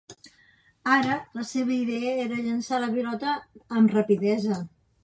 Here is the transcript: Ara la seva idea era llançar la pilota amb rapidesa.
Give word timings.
Ara 0.95 1.17
la 1.41 1.45
seva 1.51 1.75
idea 1.75 2.15
era 2.25 2.41
llançar 2.49 2.83
la 2.87 2.91
pilota 2.99 3.39
amb 3.67 3.97
rapidesa. 3.99 4.65